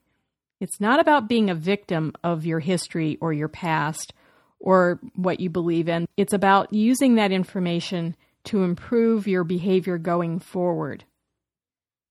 It's 0.61 0.81
not 0.81 1.01
about 1.01 1.29
being 1.29 1.51
a 1.51 1.55
victim 1.55 2.13
of 2.23 2.47
your 2.47 2.61
history 2.61 3.19
or 3.21 3.33
your 3.33 3.49
past 3.49 4.15
or 4.61 5.01
what 5.17 5.41
you 5.41 5.51
believe 5.51 5.89
in. 5.89 6.07
It's 6.17 6.33
about 6.33 6.73
using 6.73 7.17
that 7.17 7.33
information 7.33 8.15
to 8.45 8.63
improve 8.63 9.27
your 9.27 9.45
behavior 9.45 9.99
going 9.99 10.39
forward. 10.39 11.05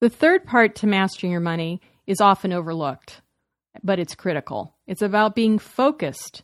The 0.02 0.10
third 0.10 0.46
part 0.46 0.76
to 0.78 0.88
mastering 0.88 1.32
your 1.32 1.42
money 1.42 1.80
is 2.08 2.22
often 2.22 2.54
overlooked, 2.54 3.22
but 3.84 4.00
it's 4.00 4.16
critical. 4.16 4.76
It's 4.88 5.02
about 5.02 5.36
being 5.36 5.60
focused. 5.60 6.44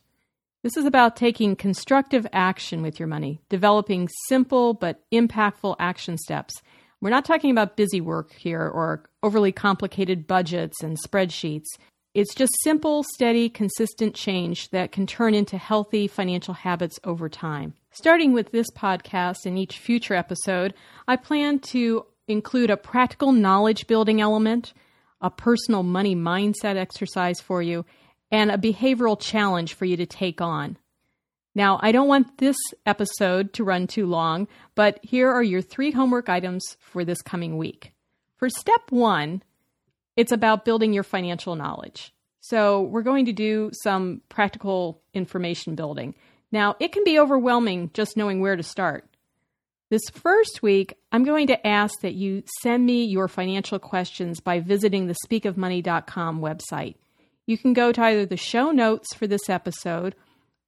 This 0.62 0.76
is 0.76 0.84
about 0.84 1.16
taking 1.16 1.56
constructive 1.56 2.26
action 2.32 2.82
with 2.82 2.98
your 2.98 3.06
money, 3.08 3.40
developing 3.48 4.08
simple 4.28 4.74
but 4.74 5.02
impactful 5.10 5.76
action 5.78 6.18
steps. 6.18 6.54
We're 7.00 7.10
not 7.10 7.24
talking 7.24 7.50
about 7.50 7.76
busy 7.76 8.00
work 8.00 8.32
here 8.34 8.60
or 8.60 9.04
overly 9.22 9.52
complicated 9.52 10.26
budgets 10.26 10.82
and 10.82 10.98
spreadsheets. 11.02 11.66
It's 12.12 12.34
just 12.34 12.52
simple, 12.62 13.04
steady, 13.14 13.48
consistent 13.48 14.14
change 14.14 14.68
that 14.70 14.92
can 14.92 15.06
turn 15.06 15.32
into 15.32 15.56
healthy 15.56 16.08
financial 16.08 16.54
habits 16.54 16.98
over 17.04 17.28
time. 17.28 17.72
Starting 17.92 18.32
with 18.32 18.50
this 18.50 18.66
podcast 18.76 19.46
and 19.46 19.58
each 19.58 19.78
future 19.78 20.14
episode, 20.14 20.74
I 21.08 21.16
plan 21.16 21.60
to 21.70 22.04
include 22.28 22.70
a 22.70 22.76
practical 22.76 23.32
knowledge 23.32 23.86
building 23.86 24.20
element, 24.20 24.74
a 25.20 25.30
personal 25.30 25.82
money 25.82 26.16
mindset 26.16 26.76
exercise 26.76 27.40
for 27.40 27.62
you, 27.62 27.84
and 28.30 28.50
a 28.50 28.58
behavioral 28.58 29.20
challenge 29.20 29.74
for 29.74 29.84
you 29.84 29.96
to 29.96 30.06
take 30.06 30.40
on. 30.40 30.76
Now, 31.54 31.80
I 31.82 31.90
don't 31.90 32.08
want 32.08 32.38
this 32.38 32.56
episode 32.86 33.52
to 33.54 33.64
run 33.64 33.86
too 33.86 34.06
long, 34.06 34.46
but 34.76 35.00
here 35.02 35.30
are 35.30 35.42
your 35.42 35.62
three 35.62 35.90
homework 35.90 36.28
items 36.28 36.62
for 36.78 37.04
this 37.04 37.22
coming 37.22 37.56
week. 37.56 37.92
For 38.36 38.48
step 38.48 38.80
one, 38.90 39.42
it's 40.16 40.32
about 40.32 40.64
building 40.64 40.92
your 40.92 41.02
financial 41.02 41.56
knowledge. 41.56 42.14
So, 42.40 42.82
we're 42.82 43.02
going 43.02 43.26
to 43.26 43.32
do 43.32 43.70
some 43.82 44.22
practical 44.28 45.02
information 45.12 45.74
building. 45.74 46.14
Now, 46.52 46.76
it 46.80 46.92
can 46.92 47.04
be 47.04 47.18
overwhelming 47.18 47.90
just 47.94 48.16
knowing 48.16 48.40
where 48.40 48.56
to 48.56 48.62
start. 48.62 49.09
This 49.90 50.08
first 50.08 50.62
week, 50.62 50.94
I'm 51.10 51.24
going 51.24 51.48
to 51.48 51.66
ask 51.66 52.00
that 52.02 52.14
you 52.14 52.44
send 52.62 52.86
me 52.86 53.04
your 53.06 53.26
financial 53.26 53.80
questions 53.80 54.38
by 54.38 54.60
visiting 54.60 55.08
the 55.08 55.16
speakofmoney.com 55.26 56.40
website. 56.40 56.94
You 57.44 57.58
can 57.58 57.72
go 57.72 57.90
to 57.90 58.00
either 58.00 58.24
the 58.24 58.36
show 58.36 58.70
notes 58.70 59.12
for 59.14 59.26
this 59.26 59.48
episode 59.48 60.14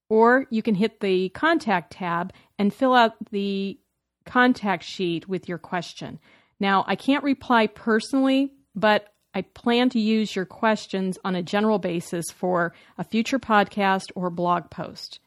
or 0.08 0.46
you 0.50 0.60
can 0.60 0.74
hit 0.74 0.98
the 0.98 1.28
contact 1.28 1.92
tab 1.92 2.32
and 2.58 2.74
fill 2.74 2.94
out 2.94 3.12
the 3.30 3.78
contact 4.26 4.82
sheet 4.82 5.28
with 5.28 5.48
your 5.48 5.58
question. 5.58 6.18
Now, 6.58 6.84
I 6.88 6.96
can't 6.96 7.22
reply 7.22 7.68
personally, 7.68 8.52
but 8.74 9.14
I 9.34 9.42
plan 9.42 9.88
to 9.90 10.00
use 10.00 10.34
your 10.34 10.46
questions 10.46 11.16
on 11.24 11.36
a 11.36 11.44
general 11.44 11.78
basis 11.78 12.24
for 12.34 12.74
a 12.98 13.04
future 13.04 13.38
podcast 13.38 14.06
or 14.16 14.30
blog 14.30 14.68
post. 14.68 15.20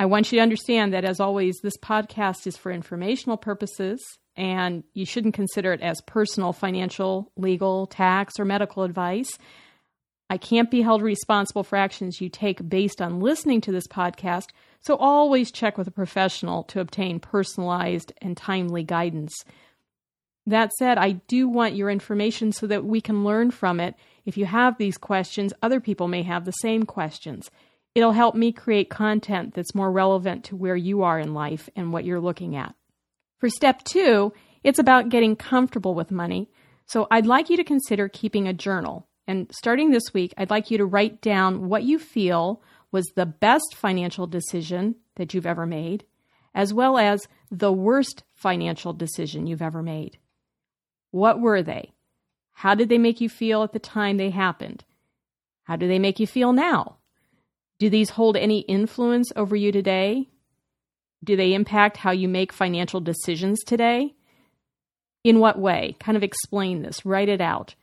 I 0.00 0.06
want 0.06 0.30
you 0.30 0.38
to 0.38 0.42
understand 0.42 0.92
that, 0.92 1.04
as 1.04 1.18
always, 1.18 1.58
this 1.58 1.76
podcast 1.76 2.46
is 2.46 2.56
for 2.56 2.70
informational 2.70 3.36
purposes, 3.36 4.00
and 4.36 4.84
you 4.94 5.04
shouldn't 5.04 5.34
consider 5.34 5.72
it 5.72 5.80
as 5.80 6.00
personal, 6.02 6.52
financial, 6.52 7.32
legal, 7.36 7.86
tax, 7.88 8.38
or 8.38 8.44
medical 8.44 8.84
advice. 8.84 9.30
I 10.30 10.36
can't 10.36 10.70
be 10.70 10.82
held 10.82 11.02
responsible 11.02 11.64
for 11.64 11.76
actions 11.76 12.20
you 12.20 12.28
take 12.28 12.68
based 12.68 13.02
on 13.02 13.18
listening 13.18 13.60
to 13.62 13.72
this 13.72 13.88
podcast, 13.88 14.50
so 14.82 14.94
always 14.96 15.50
check 15.50 15.76
with 15.76 15.88
a 15.88 15.92
professional 15.92 16.62
to 16.64 16.80
obtain 16.80 17.18
personalized 17.18 18.12
and 18.22 18.36
timely 18.36 18.84
guidance. 18.84 19.34
That 20.46 20.72
said, 20.74 20.96
I 20.96 21.12
do 21.26 21.48
want 21.48 21.74
your 21.74 21.90
information 21.90 22.52
so 22.52 22.68
that 22.68 22.84
we 22.84 23.00
can 23.00 23.24
learn 23.24 23.50
from 23.50 23.80
it. 23.80 23.96
If 24.24 24.36
you 24.36 24.46
have 24.46 24.78
these 24.78 24.96
questions, 24.96 25.52
other 25.60 25.80
people 25.80 26.06
may 26.06 26.22
have 26.22 26.44
the 26.44 26.52
same 26.52 26.84
questions. 26.84 27.50
It'll 27.94 28.12
help 28.12 28.34
me 28.34 28.52
create 28.52 28.90
content 28.90 29.54
that's 29.54 29.74
more 29.74 29.90
relevant 29.90 30.44
to 30.44 30.56
where 30.56 30.76
you 30.76 31.02
are 31.02 31.18
in 31.18 31.34
life 31.34 31.68
and 31.74 31.92
what 31.92 32.04
you're 32.04 32.20
looking 32.20 32.54
at. 32.54 32.74
For 33.38 33.48
step 33.48 33.84
two, 33.84 34.32
it's 34.62 34.78
about 34.78 35.08
getting 35.08 35.36
comfortable 35.36 35.94
with 35.94 36.10
money. 36.10 36.50
So 36.86 37.06
I'd 37.10 37.26
like 37.26 37.50
you 37.50 37.56
to 37.56 37.64
consider 37.64 38.08
keeping 38.08 38.48
a 38.48 38.52
journal. 38.52 39.06
And 39.26 39.50
starting 39.52 39.90
this 39.90 40.14
week, 40.14 40.32
I'd 40.36 40.50
like 40.50 40.70
you 40.70 40.78
to 40.78 40.86
write 40.86 41.20
down 41.20 41.68
what 41.68 41.82
you 41.82 41.98
feel 41.98 42.62
was 42.90 43.06
the 43.14 43.26
best 43.26 43.74
financial 43.74 44.26
decision 44.26 44.96
that 45.16 45.34
you've 45.34 45.46
ever 45.46 45.66
made, 45.66 46.04
as 46.54 46.72
well 46.72 46.98
as 46.98 47.28
the 47.50 47.72
worst 47.72 48.24
financial 48.34 48.92
decision 48.92 49.46
you've 49.46 49.62
ever 49.62 49.82
made. 49.82 50.18
What 51.10 51.40
were 51.40 51.62
they? 51.62 51.92
How 52.52 52.74
did 52.74 52.88
they 52.88 52.98
make 52.98 53.20
you 53.20 53.28
feel 53.28 53.62
at 53.62 53.72
the 53.72 53.78
time 53.78 54.16
they 54.16 54.30
happened? 54.30 54.84
How 55.64 55.76
do 55.76 55.86
they 55.86 55.98
make 55.98 56.18
you 56.18 56.26
feel 56.26 56.52
now? 56.52 56.97
Do 57.78 57.88
these 57.88 58.10
hold 58.10 58.36
any 58.36 58.60
influence 58.60 59.30
over 59.36 59.54
you 59.54 59.70
today? 59.70 60.28
Do 61.22 61.36
they 61.36 61.54
impact 61.54 61.96
how 61.96 62.10
you 62.10 62.28
make 62.28 62.52
financial 62.52 63.00
decisions 63.00 63.62
today? 63.64 64.14
In 65.24 65.38
what 65.38 65.58
way? 65.58 65.96
Kind 66.00 66.16
of 66.16 66.22
explain 66.22 66.82
this, 66.82 67.04
write 67.04 67.28
it 67.28 67.40
out. 67.40 67.74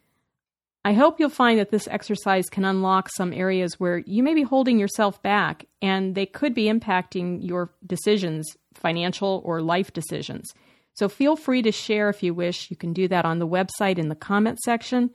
I 0.84 0.94
hope 0.94 1.20
you'll 1.20 1.30
find 1.30 1.60
that 1.60 1.72
this 1.72 1.88
exercise 1.88 2.46
can 2.46 2.64
unlock 2.64 3.10
some 3.10 3.34
areas 3.34 3.80
where 3.80 3.98
you 4.00 4.22
may 4.22 4.36
be 4.36 4.44
holding 4.44 4.78
yourself 4.78 5.22
back 5.24 5.66
and 5.82 6.14
they 6.14 6.28
could 6.28 6.54
be 6.54 6.66
impacting 6.66 7.40
your 7.42 7.72
decisions, 7.86 8.46
financial 8.76 9.42
or 9.44 9.62
life 9.62 9.94
decisions. 9.94 10.54
So 10.94 11.10
feel 11.10 11.36
free 11.36 11.62
to 11.64 11.72
share 11.72 12.10
if 12.10 12.22
you 12.22 12.34
wish. 12.34 12.70
You 12.70 12.78
can 12.78 12.94
do 12.94 13.08
that 13.08 13.26
on 13.26 13.40
the 13.40 13.48
website 13.48 13.98
in 13.98 14.10
the 14.10 14.16
comment 14.16 14.60
section, 14.60 15.10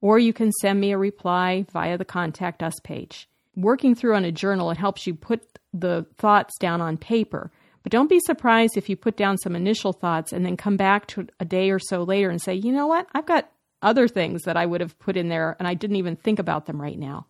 or 0.00 0.18
you 0.18 0.32
can 0.32 0.50
send 0.50 0.80
me 0.80 0.92
a 0.92 0.98
reply 0.98 1.64
via 1.72 1.96
the 1.96 2.04
Contact 2.04 2.62
Us 2.62 2.74
page. 2.82 3.28
Working 3.56 3.94
through 3.94 4.16
on 4.16 4.24
a 4.24 4.32
journal, 4.32 4.70
it 4.70 4.76
helps 4.76 5.06
you 5.06 5.14
put 5.14 5.58
the 5.72 6.06
thoughts 6.18 6.58
down 6.58 6.80
on 6.80 6.96
paper. 6.96 7.50
But 7.82 7.92
don't 7.92 8.08
be 8.08 8.20
surprised 8.20 8.76
if 8.76 8.88
you 8.88 8.96
put 8.96 9.16
down 9.16 9.38
some 9.38 9.54
initial 9.54 9.92
thoughts 9.92 10.32
and 10.32 10.44
then 10.44 10.56
come 10.56 10.76
back 10.76 11.06
to 11.08 11.26
a 11.38 11.44
day 11.44 11.70
or 11.70 11.78
so 11.78 12.02
later 12.02 12.30
and 12.30 12.40
say, 12.40 12.54
you 12.54 12.72
know 12.72 12.86
what, 12.86 13.06
I've 13.14 13.26
got 13.26 13.50
other 13.82 14.08
things 14.08 14.42
that 14.42 14.56
I 14.56 14.64
would 14.64 14.80
have 14.80 14.98
put 14.98 15.16
in 15.16 15.28
there 15.28 15.54
and 15.58 15.68
I 15.68 15.74
didn't 15.74 15.96
even 15.96 16.16
think 16.16 16.38
about 16.38 16.66
them 16.66 16.80
right 16.80 16.98
now. 16.98 17.26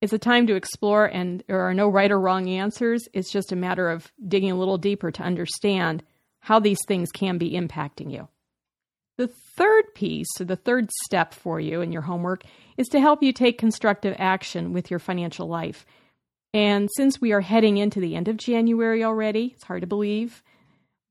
It's 0.00 0.12
a 0.12 0.18
time 0.18 0.48
to 0.48 0.56
explore, 0.56 1.06
and 1.06 1.44
there 1.46 1.60
are 1.60 1.72
no 1.72 1.88
right 1.88 2.10
or 2.10 2.18
wrong 2.18 2.48
answers. 2.48 3.08
It's 3.12 3.30
just 3.30 3.52
a 3.52 3.56
matter 3.56 3.88
of 3.88 4.10
digging 4.26 4.50
a 4.50 4.56
little 4.56 4.76
deeper 4.76 5.12
to 5.12 5.22
understand 5.22 6.02
how 6.40 6.58
these 6.58 6.80
things 6.88 7.12
can 7.12 7.38
be 7.38 7.52
impacting 7.52 8.10
you. 8.10 8.26
The 9.18 9.28
third 9.28 9.94
piece, 9.94 10.40
or 10.40 10.44
the 10.44 10.56
third 10.56 10.90
step 11.04 11.34
for 11.34 11.60
you 11.60 11.80
in 11.80 11.92
your 11.92 12.02
homework, 12.02 12.44
is 12.76 12.88
to 12.88 13.00
help 13.00 13.22
you 13.22 13.32
take 13.32 13.58
constructive 13.58 14.16
action 14.18 14.72
with 14.72 14.90
your 14.90 14.98
financial 14.98 15.46
life. 15.46 15.84
And 16.54 16.88
since 16.96 17.20
we 17.20 17.32
are 17.32 17.40
heading 17.40 17.76
into 17.76 18.00
the 18.00 18.16
end 18.16 18.28
of 18.28 18.36
January 18.36 19.04
already, 19.04 19.52
it's 19.54 19.64
hard 19.64 19.82
to 19.82 19.86
believe, 19.86 20.42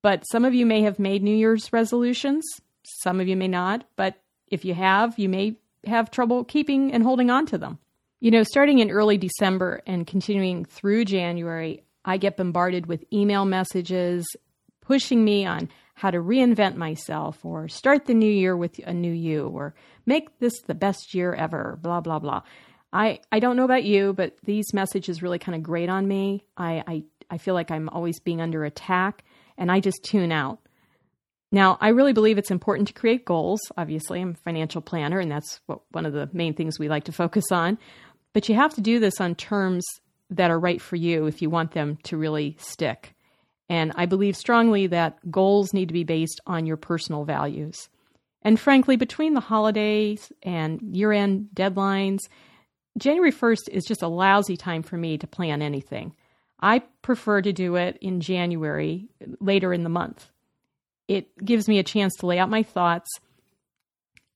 but 0.03 0.23
some 0.31 0.45
of 0.45 0.53
you 0.53 0.65
may 0.65 0.81
have 0.81 0.99
made 0.99 1.23
New 1.23 1.35
Year's 1.35 1.71
resolutions, 1.71 2.43
some 2.83 3.19
of 3.19 3.27
you 3.27 3.37
may 3.37 3.47
not, 3.47 3.85
but 3.95 4.21
if 4.47 4.65
you 4.65 4.73
have, 4.73 5.17
you 5.17 5.29
may 5.29 5.57
have 5.85 6.11
trouble 6.11 6.43
keeping 6.43 6.91
and 6.91 7.03
holding 7.03 7.29
on 7.29 7.45
to 7.47 7.57
them. 7.57 7.79
You 8.19 8.31
know, 8.31 8.43
starting 8.43 8.79
in 8.79 8.91
early 8.91 9.17
December 9.17 9.81
and 9.87 10.05
continuing 10.05 10.65
through 10.65 11.05
January, 11.05 11.83
I 12.05 12.17
get 12.17 12.37
bombarded 12.37 12.85
with 12.85 13.05
email 13.11 13.45
messages 13.45 14.25
pushing 14.81 15.23
me 15.23 15.45
on 15.45 15.69
how 15.93 16.11
to 16.11 16.17
reinvent 16.17 16.75
myself 16.75 17.43
or 17.45 17.67
start 17.67 18.05
the 18.05 18.13
new 18.13 18.31
year 18.31 18.55
with 18.55 18.79
a 18.85 18.93
new 18.93 19.11
you 19.11 19.47
or 19.47 19.73
make 20.05 20.39
this 20.39 20.53
the 20.67 20.75
best 20.75 21.13
year 21.13 21.33
ever, 21.33 21.77
blah, 21.81 22.01
blah, 22.01 22.19
blah. 22.19 22.41
I, 22.93 23.19
I 23.31 23.39
don't 23.39 23.55
know 23.55 23.65
about 23.65 23.83
you, 23.83 24.13
but 24.13 24.37
these 24.43 24.73
messages 24.73 25.21
really 25.21 25.39
kind 25.39 25.55
of 25.55 25.63
grate 25.63 25.89
on 25.89 26.07
me. 26.07 26.43
I, 26.57 26.83
I, 26.87 27.03
I 27.29 27.37
feel 27.37 27.53
like 27.53 27.71
I'm 27.71 27.89
always 27.89 28.19
being 28.19 28.41
under 28.41 28.65
attack 28.65 29.23
and 29.57 29.71
I 29.71 29.79
just 29.79 30.03
tune 30.03 30.31
out. 30.31 30.59
Now, 31.51 31.77
I 31.81 31.89
really 31.89 32.13
believe 32.13 32.37
it's 32.37 32.51
important 32.51 32.87
to 32.87 32.93
create 32.93 33.25
goals. 33.25 33.59
Obviously, 33.77 34.21
I'm 34.21 34.31
a 34.31 34.35
financial 34.35 34.81
planner, 34.81 35.19
and 35.19 35.29
that's 35.29 35.59
what, 35.65 35.81
one 35.91 36.05
of 36.05 36.13
the 36.13 36.29
main 36.31 36.53
things 36.53 36.79
we 36.79 36.87
like 36.87 37.03
to 37.05 37.11
focus 37.11 37.43
on. 37.51 37.77
But 38.31 38.47
you 38.47 38.55
have 38.55 38.73
to 38.75 38.81
do 38.81 38.99
this 38.99 39.19
on 39.19 39.35
terms 39.35 39.85
that 40.29 40.49
are 40.49 40.59
right 40.59 40.81
for 40.81 40.95
you 40.95 41.25
if 41.25 41.41
you 41.41 41.49
want 41.49 41.73
them 41.73 41.97
to 42.03 42.15
really 42.15 42.55
stick. 42.57 43.15
And 43.71 43.93
I 43.95 44.05
believe 44.05 44.35
strongly 44.35 44.87
that 44.87 45.31
goals 45.31 45.73
need 45.73 45.87
to 45.87 45.93
be 45.93 46.03
based 46.03 46.41
on 46.45 46.65
your 46.65 46.75
personal 46.75 47.23
values. 47.23 47.87
And 48.41 48.59
frankly, 48.59 48.97
between 48.97 49.33
the 49.33 49.39
holidays 49.39 50.29
and 50.43 50.81
year 50.93 51.13
end 51.13 51.47
deadlines, 51.55 52.19
January 52.97 53.31
1st 53.31 53.69
is 53.69 53.85
just 53.85 54.01
a 54.01 54.09
lousy 54.09 54.57
time 54.57 54.83
for 54.83 54.97
me 54.97 55.17
to 55.17 55.25
plan 55.25 55.61
anything. 55.61 56.13
I 56.59 56.79
prefer 57.01 57.41
to 57.41 57.53
do 57.53 57.77
it 57.77 57.97
in 58.01 58.19
January, 58.19 59.07
later 59.39 59.71
in 59.71 59.83
the 59.83 59.89
month. 59.89 60.29
It 61.07 61.33
gives 61.37 61.69
me 61.69 61.79
a 61.79 61.83
chance 61.83 62.13
to 62.17 62.25
lay 62.25 62.39
out 62.39 62.49
my 62.49 62.63
thoughts, 62.63 63.09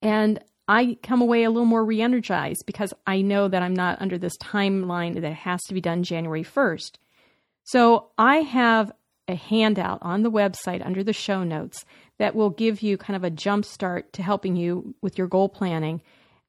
and 0.01 0.39
I 0.69 0.97
come 1.03 1.21
away 1.21 1.43
a 1.43 1.49
little 1.49 1.65
more 1.65 1.83
re 1.83 2.01
energized 2.01 2.65
because 2.65 2.93
I 3.05 3.21
know 3.21 3.49
that 3.49 3.61
I'm 3.61 3.75
not 3.75 4.01
under 4.01 4.17
this 4.17 4.37
timeline 4.37 5.19
that 5.19 5.33
has 5.33 5.61
to 5.63 5.73
be 5.73 5.81
done 5.81 6.03
January 6.03 6.45
1st. 6.45 6.93
So 7.65 8.11
I 8.17 8.37
have 8.37 8.93
a 9.27 9.35
handout 9.35 9.99
on 10.01 10.23
the 10.23 10.31
website 10.31 10.85
under 10.85 11.03
the 11.03 11.13
show 11.13 11.43
notes 11.43 11.85
that 12.17 12.35
will 12.35 12.49
give 12.49 12.81
you 12.81 12.97
kind 12.97 13.15
of 13.15 13.23
a 13.23 13.29
jump 13.29 13.65
start 13.65 14.13
to 14.13 14.23
helping 14.23 14.55
you 14.55 14.95
with 15.01 15.17
your 15.17 15.27
goal 15.27 15.49
planning. 15.49 16.01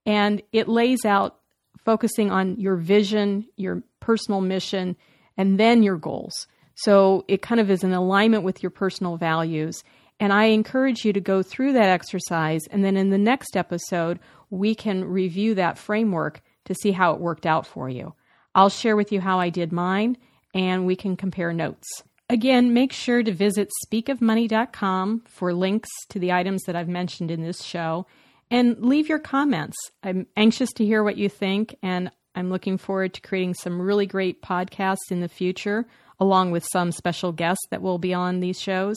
And 0.04 0.42
it 0.52 0.68
lays 0.68 1.04
out 1.04 1.38
focusing 1.84 2.30
on 2.30 2.58
your 2.60 2.76
vision, 2.76 3.46
your 3.56 3.82
personal 4.00 4.40
mission, 4.40 4.96
and 5.36 5.58
then 5.58 5.82
your 5.82 5.96
goals. 5.96 6.46
So 6.74 7.24
it 7.28 7.42
kind 7.42 7.60
of 7.60 7.70
is 7.70 7.82
in 7.82 7.92
alignment 7.92 8.44
with 8.44 8.62
your 8.62 8.70
personal 8.70 9.16
values. 9.16 9.82
And 10.20 10.32
I 10.32 10.46
encourage 10.46 11.04
you 11.04 11.12
to 11.12 11.20
go 11.20 11.42
through 11.42 11.72
that 11.74 11.88
exercise. 11.88 12.62
And 12.70 12.84
then 12.84 12.96
in 12.96 13.10
the 13.10 13.18
next 13.18 13.56
episode, 13.56 14.18
we 14.50 14.74
can 14.74 15.04
review 15.04 15.54
that 15.54 15.78
framework 15.78 16.42
to 16.66 16.74
see 16.74 16.92
how 16.92 17.12
it 17.12 17.20
worked 17.20 17.46
out 17.46 17.66
for 17.66 17.88
you. 17.88 18.14
I'll 18.54 18.68
share 18.68 18.96
with 18.96 19.12
you 19.12 19.20
how 19.20 19.38
I 19.38 19.50
did 19.50 19.72
mine, 19.72 20.16
and 20.54 20.86
we 20.86 20.96
can 20.96 21.16
compare 21.16 21.52
notes. 21.52 22.02
Again, 22.28 22.74
make 22.74 22.92
sure 22.92 23.22
to 23.22 23.32
visit 23.32 23.70
speakofmoney.com 23.86 25.22
for 25.26 25.52
links 25.54 25.88
to 26.08 26.18
the 26.18 26.32
items 26.32 26.64
that 26.64 26.74
I've 26.74 26.88
mentioned 26.88 27.30
in 27.30 27.42
this 27.42 27.62
show. 27.62 28.06
and 28.48 28.78
leave 28.80 29.08
your 29.08 29.18
comments. 29.18 29.76
I'm 30.04 30.28
anxious 30.36 30.72
to 30.74 30.84
hear 30.84 31.02
what 31.02 31.16
you 31.16 31.28
think, 31.28 31.74
and 31.82 32.12
I'm 32.36 32.48
looking 32.48 32.78
forward 32.78 33.12
to 33.14 33.20
creating 33.20 33.54
some 33.54 33.82
really 33.82 34.06
great 34.06 34.40
podcasts 34.40 35.10
in 35.10 35.20
the 35.20 35.28
future, 35.28 35.86
along 36.20 36.52
with 36.52 36.64
some 36.70 36.92
special 36.92 37.32
guests 37.32 37.66
that 37.70 37.82
will 37.82 37.98
be 37.98 38.14
on 38.14 38.38
these 38.38 38.60
shows. 38.60 38.96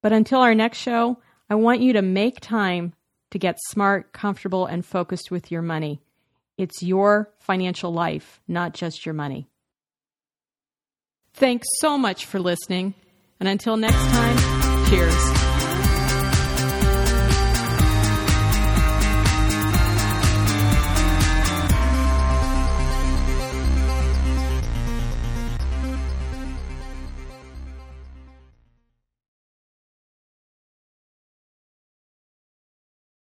But 0.00 0.12
until 0.12 0.42
our 0.42 0.54
next 0.54 0.78
show, 0.78 1.18
I 1.50 1.56
want 1.56 1.80
you 1.80 1.92
to 1.94 2.02
make 2.02 2.40
time 2.40 2.92
to 3.32 3.38
get 3.38 3.58
smart, 3.70 4.12
comfortable, 4.12 4.66
and 4.66 4.86
focused 4.86 5.30
with 5.32 5.50
your 5.50 5.62
money. 5.62 6.00
It's 6.56 6.82
your 6.82 7.32
financial 7.40 7.92
life, 7.92 8.40
not 8.46 8.74
just 8.74 9.04
your 9.04 9.14
money. 9.14 9.48
Thanks 11.34 11.66
so 11.80 11.96
much 11.98 12.26
for 12.26 12.38
listening. 12.38 12.94
And 13.40 13.48
until 13.48 13.76
next 13.76 13.96
time, 13.96 14.86
cheers. 14.86 15.41